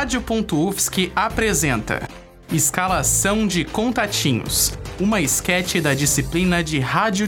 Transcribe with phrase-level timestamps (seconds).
[0.00, 2.08] Rádio.UFSC apresenta
[2.50, 7.26] Escalação de Contatinhos, uma esquete da disciplina de Rádio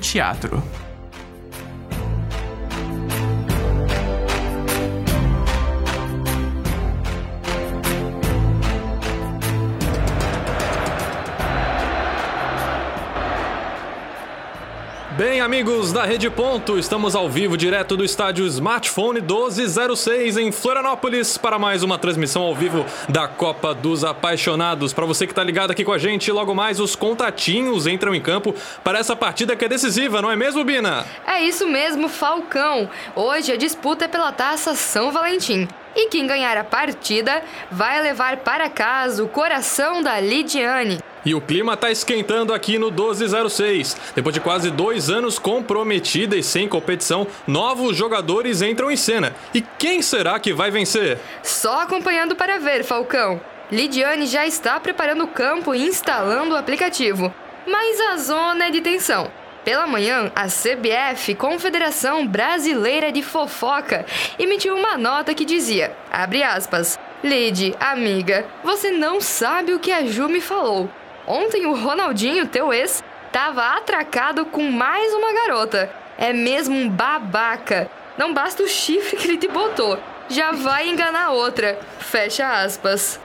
[15.62, 21.56] amigos da Rede Ponto, estamos ao vivo direto do estádio Smartphone 1206 em Florianópolis para
[21.56, 24.92] mais uma transmissão ao vivo da Copa dos Apaixonados.
[24.92, 28.20] Para você que está ligado aqui com a gente, logo mais os contatinhos entram em
[28.20, 31.06] campo para essa partida que é decisiva, não é mesmo, Bina?
[31.24, 32.90] É isso mesmo, Falcão.
[33.14, 35.68] Hoje a disputa é pela Taça São Valentim.
[35.94, 40.98] E quem ganhar a partida vai levar para casa o coração da Lidiane.
[41.24, 43.96] E o clima tá esquentando aqui no 1206.
[44.14, 49.34] Depois de quase dois anos comprometida e sem competição, novos jogadores entram em cena.
[49.54, 51.18] E quem será que vai vencer?
[51.42, 53.40] Só acompanhando para ver, Falcão.
[53.70, 57.32] Lidiane já está preparando o campo e instalando o aplicativo.
[57.66, 59.30] Mas a zona é de tensão.
[59.64, 64.04] Pela manhã, a CBF, Confederação Brasileira de Fofoca,
[64.36, 70.04] emitiu uma nota que dizia, abre aspas, Lid, amiga, você não sabe o que a
[70.04, 70.90] Ju me falou.
[71.26, 75.90] Ontem o Ronaldinho, teu ex, tava atracado com mais uma garota.
[76.18, 77.88] É mesmo um babaca.
[78.18, 81.78] Não basta o chifre que ele te botou, já vai enganar outra.
[81.98, 83.20] Fecha aspas.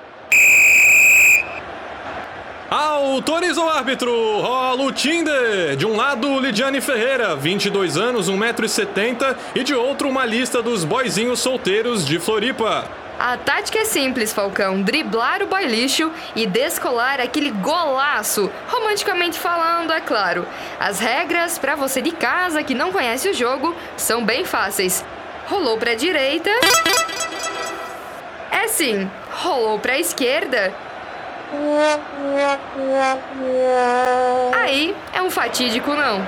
[2.70, 5.76] Autoriza o árbitro, rola o Tinder.
[5.78, 11.40] De um lado, Lidiane Ferreira, 22 anos, 1,70m, e de outro, uma lista dos boizinhos
[11.40, 12.86] solteiros de Floripa.
[13.20, 19.92] A tática é simples, Falcão: driblar o boy lixo e descolar aquele golaço, romanticamente falando,
[19.92, 20.48] é claro.
[20.80, 25.04] As regras, para você de casa que não conhece o jogo, são bem fáceis.
[25.48, 26.52] Rolou para a direita.
[28.52, 30.74] É sim, rolou para a esquerda.
[34.54, 36.28] Aí é um fatídico não.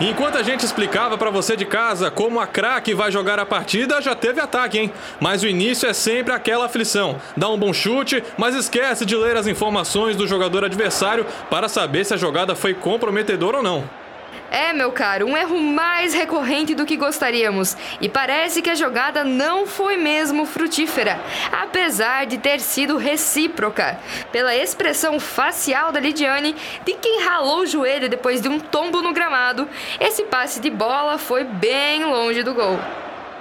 [0.00, 4.00] Enquanto a gente explicava para você de casa como a craque vai jogar a partida,
[4.00, 4.92] já teve ataque, hein?
[5.20, 7.20] Mas o início é sempre aquela aflição.
[7.36, 12.04] Dá um bom chute, mas esquece de ler as informações do jogador adversário para saber
[12.04, 14.01] se a jogada foi comprometedora ou não.
[14.50, 17.76] É, meu caro, um erro mais recorrente do que gostaríamos.
[18.00, 21.20] E parece que a jogada não foi mesmo frutífera,
[21.50, 23.98] apesar de ter sido recíproca.
[24.30, 26.54] Pela expressão facial da Lidiane,
[26.84, 31.16] de quem ralou o joelho depois de um tombo no gramado, esse passe de bola
[31.18, 32.78] foi bem longe do gol.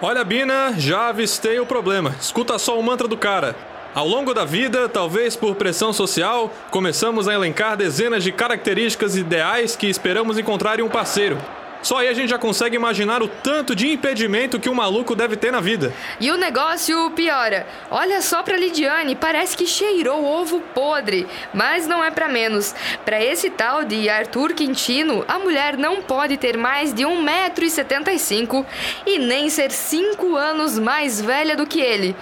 [0.01, 2.15] Olha, Bina, já avistei o problema.
[2.19, 3.55] Escuta só o mantra do cara.
[3.93, 9.75] Ao longo da vida, talvez por pressão social, começamos a elencar dezenas de características ideais
[9.75, 11.37] que esperamos encontrar em um parceiro.
[11.81, 15.15] Só aí a gente já consegue imaginar o tanto de impedimento que o um maluco
[15.15, 15.93] deve ter na vida.
[16.19, 17.65] E o negócio piora.
[17.89, 21.27] Olha só pra Lidiane, parece que cheirou ovo podre.
[21.53, 22.75] Mas não é para menos.
[23.03, 28.65] Para esse tal de Arthur Quintino, a mulher não pode ter mais de 1,75m
[29.05, 32.15] e nem ser 5 anos mais velha do que ele.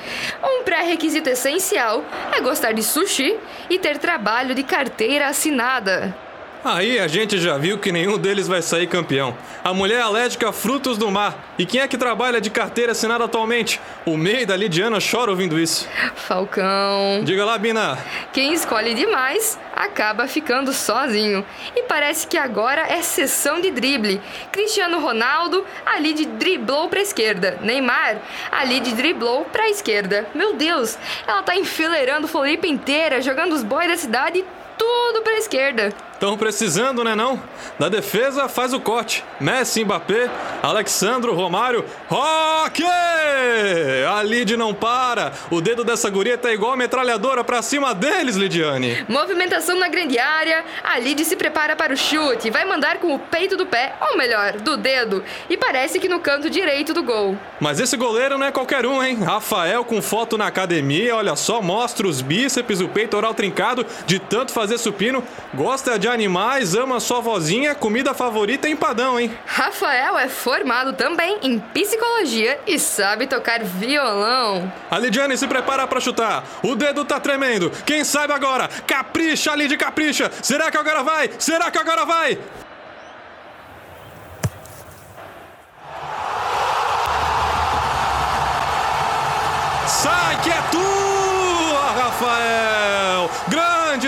[0.44, 3.38] Um pré-requisito essencial é gostar de sushi
[3.70, 6.29] e ter trabalho de carteira assinada.
[6.64, 9.36] Aí a gente já viu que nenhum deles vai sair campeão.
[9.64, 11.54] A mulher é alérgica a frutos do mar.
[11.58, 13.80] E quem é que trabalha de carteira assinada atualmente?
[14.06, 15.88] O meio da Lidiana chora ouvindo isso.
[16.16, 17.24] Falcão.
[17.24, 17.98] Diga lá, Bina.
[18.34, 21.46] Quem escolhe demais acaba ficando sozinho.
[21.78, 24.22] E parece que agora é sessão de drible.
[24.52, 27.58] Cristiano Ronaldo, ali de driblou pra esquerda.
[27.62, 28.18] Neymar,
[28.52, 30.28] ali de driblou pra esquerda.
[30.36, 34.44] Meu Deus, ela tá enfileirando Floripa inteira, jogando os boys da cidade
[34.78, 35.94] tudo pra esquerda.
[36.20, 37.42] Estão precisando, né não?
[37.80, 39.24] Da defesa faz o corte.
[39.40, 40.30] Messi, Mbappé,
[40.62, 42.84] Alexandro, Romário, Roque!
[42.84, 45.32] A Lid não para.
[45.50, 49.06] O dedo dessa guria tá igual a metralhadora pra cima deles, Lidiane.
[49.08, 50.66] Movimentação na grande área.
[50.84, 52.50] A Lid se prepara para o chute.
[52.50, 55.24] Vai mandar com o peito do pé, ou melhor, do dedo.
[55.50, 57.38] E parece que no canto direito do gol.
[57.62, 59.24] Mas esse goleiro não é qualquer um, hein?
[59.24, 64.52] Rafael com foto na academia, olha só, mostra os bíceps, o peitoral trincado de tanto
[64.52, 65.24] fazer supino.
[65.54, 69.32] Gosta de animais, ama sua vozinha, comida favorita é empadão, hein?
[69.46, 74.72] Rafael é formado também em psicologia e sabe tocar violão.
[74.90, 76.44] A Lidiane se prepara para chutar.
[76.64, 77.72] O dedo tá tremendo.
[77.86, 78.68] Quem sabe agora?
[78.88, 80.32] Capricha, Lid, capricha.
[80.42, 81.30] Será que agora vai?
[81.38, 82.38] Será que agora vai?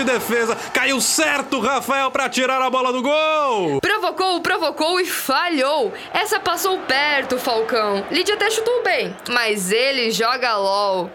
[0.02, 0.56] Grande defesa!
[0.74, 3.80] Caiu certo, Rafael, para tirar a bola do gol!
[3.80, 5.92] Provocou, provocou e falhou!
[6.12, 8.04] Essa passou perto, Falcão.
[8.10, 11.10] Lídia até chutou bem, mas ele joga LOL.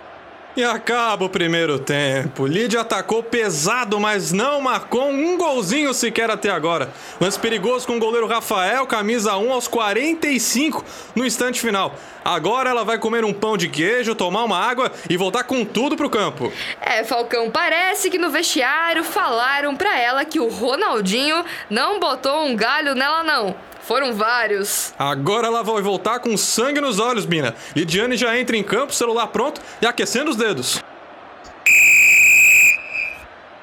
[0.57, 2.48] E acaba o primeiro tempo.
[2.48, 6.89] Lídia atacou pesado, mas não marcou um golzinho sequer até agora.
[7.21, 10.83] Lance perigoso com o goleiro Rafael, camisa 1 aos 45
[11.15, 11.94] no instante final.
[12.25, 15.95] Agora ela vai comer um pão de queijo, tomar uma água e voltar com tudo
[15.95, 16.51] pro campo.
[16.81, 22.56] É, Falcão, parece que no vestiário falaram pra ela que o Ronaldinho não botou um
[22.56, 23.56] galho nela não.
[23.88, 24.94] Foram vários.
[25.00, 27.56] Agora ela vai voltar com sangue nos olhos, Bina.
[27.74, 30.84] Lidiane já entra em campo, celular pronto e aquecendo os dedos.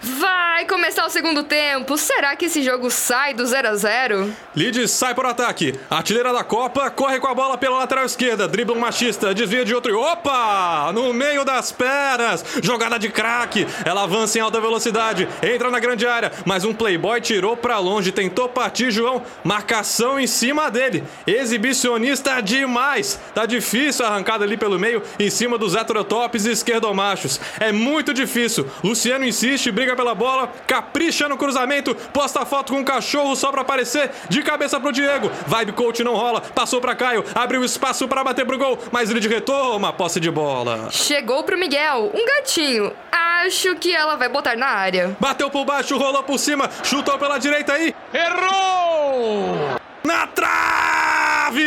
[0.00, 1.97] Vai começar o segundo tempo.
[1.97, 4.31] Será que esse jogo sai do 0 a 0?
[4.55, 5.81] Lid sai por ataque.
[5.89, 8.47] Artilheira da Copa corre com a bola pela lateral esquerda.
[8.47, 10.93] Dribla um machista, desvia de outro opa!
[10.93, 12.45] No meio das pernas.
[12.63, 13.67] Jogada de craque.
[13.83, 15.27] Ela avança em alta velocidade.
[15.43, 16.31] Entra na grande área.
[16.45, 18.13] Mas um playboy tirou para longe.
[18.13, 19.23] Tentou partir, João.
[19.43, 21.03] Marcação em cima dele.
[21.27, 23.19] Exibicionista demais.
[23.35, 25.03] Tá difícil a arrancada ali pelo meio.
[25.19, 27.41] Em cima dos heterotops e esquerdomachos.
[27.59, 28.69] É muito difícil.
[28.83, 33.53] Luciano insiste, briga pela bola, capricha no cruzamento, posta a foto com o cachorro só
[33.53, 35.31] pra aparecer, de cabeça pro Diego.
[35.47, 39.21] Vibe coach não rola, passou pra Caio, abriu espaço para bater pro gol, mas ele
[39.21, 40.88] de retoma, posse de bola.
[40.91, 42.93] Chegou pro Miguel, um gatinho.
[43.12, 45.17] Acho que ela vai botar na área.
[45.21, 47.94] Bateu por baixo, rolou por cima, chutou pela direita aí.
[48.12, 49.77] Errou!
[50.03, 51.62] Na trave!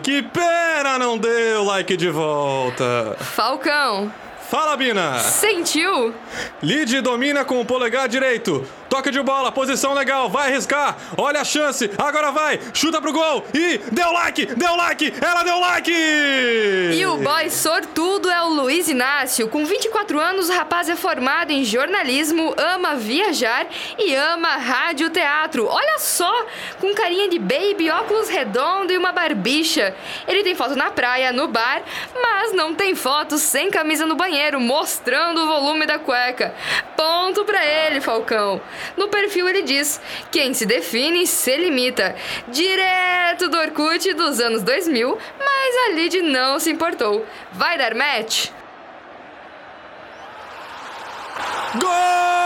[0.00, 3.16] Que pena não deu like de volta.
[3.18, 4.12] Falcão.
[4.52, 5.18] Fala, Bina!
[5.18, 6.12] Sentiu?
[6.62, 8.68] Lid domina com o polegar direito.
[8.92, 10.98] Toque de bola, posição legal, vai arriscar.
[11.16, 15.58] Olha a chance, agora vai, chuta pro gol e deu like, deu like, ela deu
[15.60, 15.90] like!
[15.90, 19.48] E o boy sortudo é o Luiz Inácio.
[19.48, 23.66] Com 24 anos, o rapaz é formado em jornalismo, ama viajar
[23.98, 25.66] e ama rádio teatro.
[25.66, 26.44] Olha só,
[26.78, 29.96] com carinha de baby, óculos redondo e uma barbicha.
[30.28, 31.80] Ele tem foto na praia, no bar,
[32.14, 36.54] mas não tem foto sem camisa no banheiro, mostrando o volume da cueca.
[36.94, 38.60] Ponto pra ele, Falcão.
[38.96, 40.00] No perfil ele diz:
[40.30, 42.14] quem se define se limita.
[42.48, 47.26] Direto do Orkut dos anos 2000, mas a Lid não se importou.
[47.52, 48.48] Vai dar match?
[51.80, 52.41] Gol!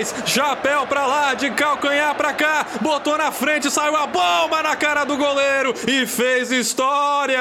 [0.00, 0.14] Faz!
[0.26, 5.04] Chapéu pra lá, de calcanhar pra cá, botou na frente, saiu a bomba na cara
[5.04, 7.40] do goleiro e fez história!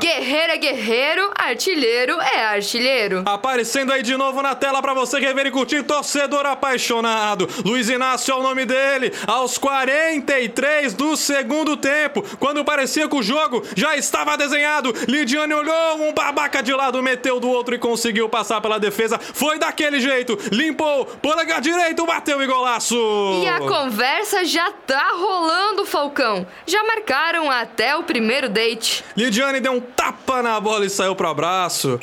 [0.00, 3.22] Guerreiro é guerreiro, artilheiro é artilheiro.
[3.26, 7.48] Aparecendo aí de novo na tela pra você rever e curtir, torcedor apaixonado.
[7.64, 13.22] Luiz Inácio é o nome dele, aos 43 do segundo tempo, quando parecia que o
[13.22, 14.94] jogo já estava desenhado.
[15.08, 19.18] Lidiane olhou, um babaca de lado meteu do outro e conseguiu passar pela defesa.
[19.18, 22.96] Foi daquele jeito, limpou, polegar direito, bateu e golaço.
[23.42, 26.46] E a conversa já tá rolando, Falcão.
[26.66, 29.04] Já marcaram até o primeiro date.
[29.16, 31.98] Lidiane deu um tapa na bola e saiu pro abraço.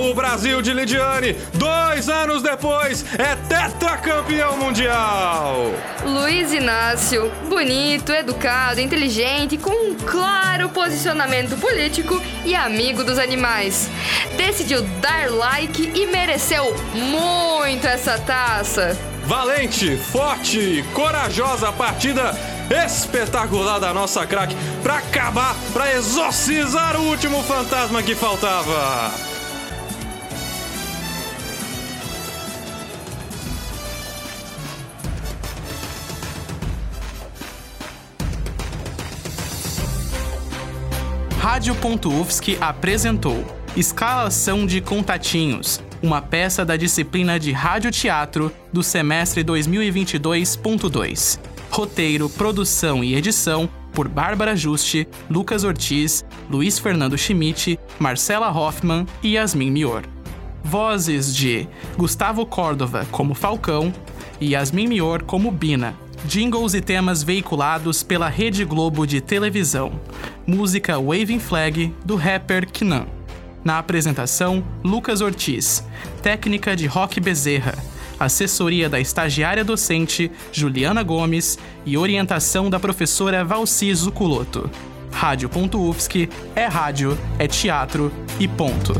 [0.00, 5.74] O Brasil de Lidiane, dois anos depois, é tetracampeão mundial!
[6.02, 13.90] Luiz Inácio, bonito, educado, inteligente, com um claro posicionamento político e amigo dos animais.
[14.38, 18.98] Decidiu dar like e mereceu muito essa taça.
[19.26, 22.34] Valente, forte, corajosa partida
[22.86, 29.29] espetacular da nossa craque pra acabar, pra exorcizar o último fantasma que faltava.
[41.40, 43.42] Rádio.UFSC apresentou
[43.74, 51.40] Escalação de Contatinhos, uma peça da disciplina de Rádio-Teatro do semestre 2022.2.
[51.70, 59.36] Roteiro, produção e edição por Bárbara Juste, Lucas Ortiz, Luiz Fernando Schmidt, Marcela Hoffman e
[59.36, 60.02] Yasmin Mior.
[60.62, 61.66] Vozes de
[61.96, 63.90] Gustavo Córdova como Falcão
[64.38, 65.96] e Yasmin Mior como Bina.
[66.24, 69.98] Jingles e temas veiculados pela Rede Globo de televisão.
[70.46, 73.06] Música Waving Flag do rapper Knan.
[73.64, 75.84] Na apresentação, Lucas Ortiz.
[76.22, 77.74] Técnica de Rock Bezerra.
[78.18, 84.70] assessoria da estagiária docente Juliana Gomes e orientação da professora Valciso Culoto.
[85.10, 88.92] Rádio.UFSC é rádio, é teatro e ponto.